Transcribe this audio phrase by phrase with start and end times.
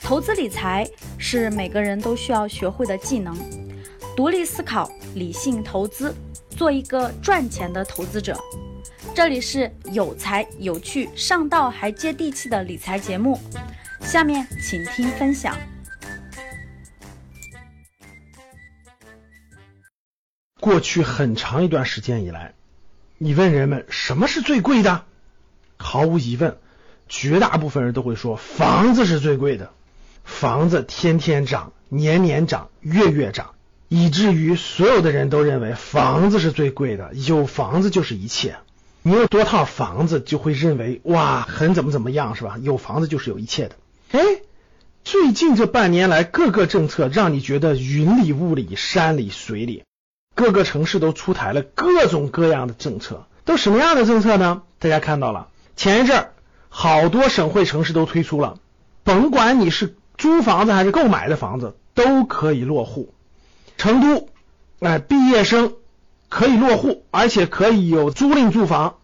[0.00, 3.36] 投资理财是每个人都需要学会的技能，
[4.16, 6.14] 独立思考，理性投资，
[6.50, 8.38] 做一个赚钱的投资者。
[9.14, 13.38] 这里是有才有趣、上道还接地气的理财节目，
[14.00, 15.54] 下面请听分享。
[20.60, 22.54] 过去很长一段时间以来，
[23.18, 25.04] 你问人们什么是最贵的，
[25.78, 26.58] 毫无疑问，
[27.08, 29.70] 绝大部分人都会说房子是最贵的。
[30.24, 33.52] 房子天天涨，年年涨，月月涨，
[33.88, 38.56] 以至于所有的人都认为房子是最贵的，有房子就是一切。
[39.02, 42.58] 你有多套房子，就会认为哇，很怎么怎么样，是吧？
[42.60, 43.76] 有房子就是有一切的。
[44.10, 44.20] 哎，
[45.04, 49.84] 最近这半年来，各个政策让你觉得云里雾里、山里水里，
[50.34, 53.26] 各个城市都出台了各种各样的政策。
[53.46, 54.62] 都什么样的政策呢？
[54.78, 56.32] 大家看到了，前一阵儿
[56.68, 58.58] 好多省会城市都推出了，
[59.04, 59.94] 甭管你是。
[60.16, 63.14] 租房子还是购买的房子都可以落户。
[63.76, 64.28] 成都，
[64.80, 65.74] 哎，毕业生
[66.28, 68.96] 可以落户，而且可以有租赁住房，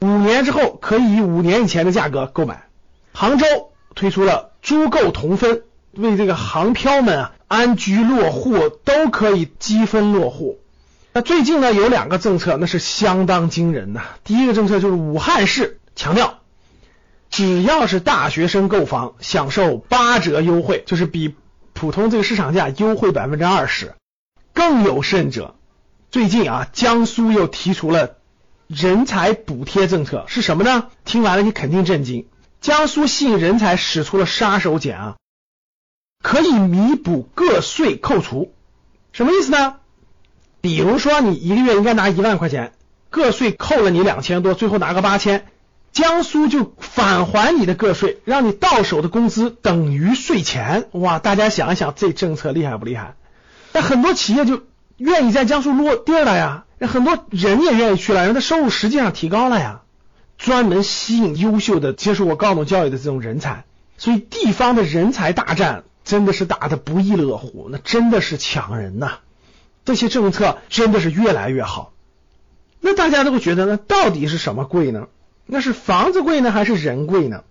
[0.00, 2.66] 五年之后可以以五年以前的价格购买。
[3.12, 3.46] 杭州
[3.94, 10.58] 推出了租购同分，为这个杭漂们啊安居落户都可以积分落户。
[11.12, 14.02] 那最近呢有两个政策，那是相当惊人呐。
[14.24, 16.38] 第一个政策就是武汉市强调。
[17.28, 21.34] 只要是大学生购房，享受八折优惠，就是比
[21.74, 23.94] 普通这个市场价优惠百分之二十。
[24.54, 25.56] 更有甚者，
[26.10, 28.16] 最近啊，江苏又提出了
[28.66, 30.86] 人才补贴政策，是什么呢？
[31.04, 32.26] 听完了你肯定震惊。
[32.60, 35.16] 江苏吸引人才使出了杀手锏啊，
[36.22, 38.54] 可以弥补个税扣除。
[39.12, 39.76] 什么意思呢？
[40.60, 42.72] 比如说你一个月应该拿一万块钱，
[43.10, 45.46] 个税扣了你两千多，最后拿个八千。
[45.92, 50.88] 江苏就返还你的个税，让你到手的工资等于税前。
[50.92, 53.14] 哇，大家想一想，这政策厉害不厉害？
[53.72, 54.62] 那很多企业就
[54.96, 59.82] 愿意在江苏落地了呀，那很多人也愿意去了，人的收入实际上提高了呀。
[60.36, 63.64] 专门吸引优秀的接受过高等教育的这种人才，
[63.96, 69.18] 所以地方的人才大战真的是打得不亦乐乎，那真的是抢人呐。
[69.84, 71.92] 这些政策真的是越来越好。
[72.80, 75.08] 那大家都会觉得，那到底是什么贵呢？
[75.50, 77.42] 那是房子贵呢，还是人贵呢？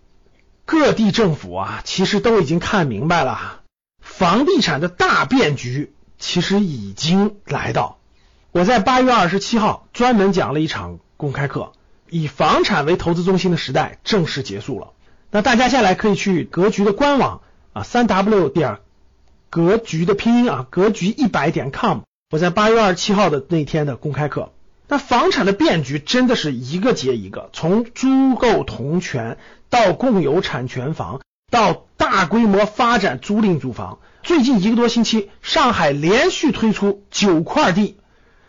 [0.65, 3.61] 各地政府啊，其实都已经看明白了，
[4.01, 7.97] 房地产的大变局其实已经来到。
[8.51, 11.71] 我在八月二十七号专门讲了一场公开课，
[12.09, 14.91] 以房产为投资中心的时代正式结束了。
[15.31, 17.41] 那大家下来可以去格局的官网
[17.73, 18.77] 啊，三 w 点
[19.49, 22.01] 格局的拼音啊，格局一百点 com。
[22.29, 24.51] 我在八月二十七号的那天的公开课。
[24.89, 29.37] 那房产的变局真的是一个接一个，从租购同权
[29.69, 31.21] 到共有产权房，
[31.51, 33.99] 到大规模发展租赁住房。
[34.23, 37.97] 最近一个多星期，上海连续推出九块地，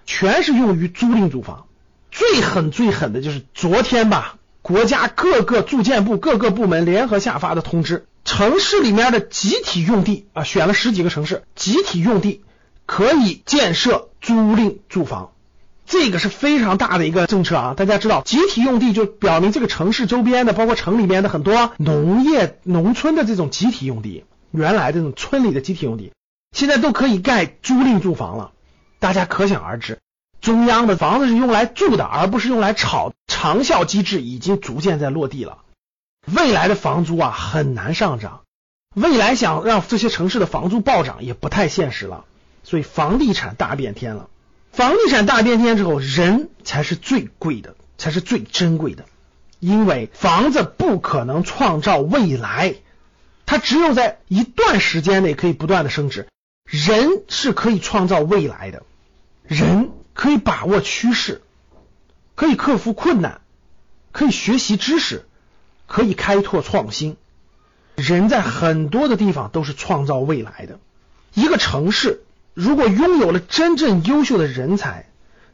[0.07, 1.67] 全是用于租赁住房。
[2.13, 12.43] 最狠最狠的就是昨天吧，国家各个住建部各个部门联合下发的通知，城市里面的集体用地啊，选了十几个城市，集体用地
[12.87, 15.33] 可以建设租赁住房。
[15.89, 17.75] 这个是非常大的一个政策啊！
[17.75, 26.13] 大家知道，集体用地就表明这个城市周边的，包括城里边的很多农业、农村的这种集体用地，原来这种村里的集体用地，
[26.53, 28.53] 现在都可以盖租赁住房了。
[28.99, 29.99] 大家可想而知，
[30.43, 33.15] 中央的房子是用来住的，而不是用来炒。
[33.27, 35.59] 长效机制已经逐渐在落地了。
[36.27, 38.43] 未来的房租啊很难上涨，
[38.95, 42.27] 未来想让这些城市的房租暴涨也不太现实了。
[42.63, 44.29] 所以房地产大变天了。
[44.79, 49.07] 房地产大变天之后，人才是最贵的，才是最珍贵的。
[49.59, 52.77] 因为房子不可能创造未来，
[53.45, 56.29] 它只有在一段时间内可以不断的升值。
[56.65, 58.85] 人是可以创造未来的，
[59.43, 61.43] 人可以把握趋势，
[62.37, 63.41] 可以克服困难，
[64.13, 65.27] 可以学习知识，
[65.89, 67.17] 可以开拓创新。
[67.97, 70.79] 人在很多的地方都是创造未来的。
[71.35, 72.23] 一个城市。
[72.61, 75.07] 如果拥有了真正优秀的人才，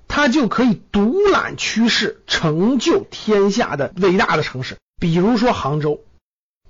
[0.09, 4.79] 他就可以独揽趋势，成就天下的伟大的城市。
[4.99, 6.01] 比如说杭州，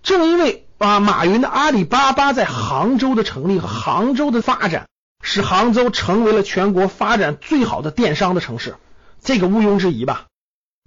[0.03, 4.89] 正因为啊马云的阿里巴巴在杭州的成立和杭州的发展，
[5.23, 8.75] 使杭州成为了全国发展最好的电商的城市，
[9.23, 10.27] 这个毋庸置疑吧？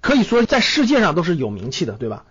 [0.02, 2.26] 可以说在世界上都是有名气的，对吧？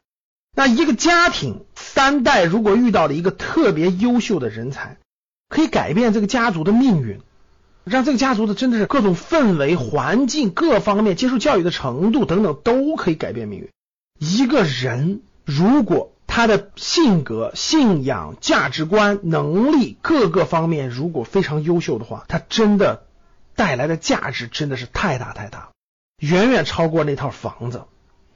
[0.55, 4.99] 那一个家庭三代如果遇到了一个特别优秀的人才，
[5.49, 7.21] 可以改变这个家族的命运，
[7.85, 13.71] 让这个家族的真的是各种氛围、环境各方面接受教育的程度等等都可以改变命运。
[14.19, 23.05] 一个人如果他的性格、信仰、价值观、能力各个方面如果非常优秀的话，他真的
[23.55, 25.71] 带来的价值真的是太大太大，
[26.19, 27.85] 远远超过那套房子。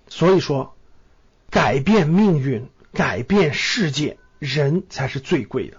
[0.08, 0.74] 所以说，
[1.50, 5.78] 改变命运、改变世界，人才是最贵的。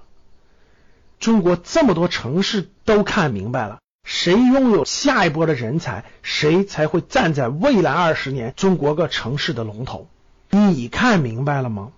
[1.21, 10.09] 中国这么多城市都看明白了，谁拥有下一波的人才，谁才会站在未来二十年中国各城市的龙头。
[10.49, 11.91] 你看明白了吗？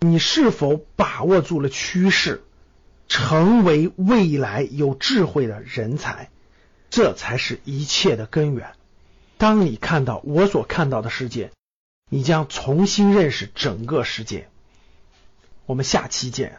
[0.00, 2.44] 你是否把握住了趋势，
[3.08, 6.28] 成为未来有智慧的人才？
[6.90, 8.72] 这才是一切的根源。
[9.38, 11.52] 当你看到我所看到的世界，
[12.10, 14.48] 你将重新认识整个世界。
[15.64, 16.58] 我们下期见。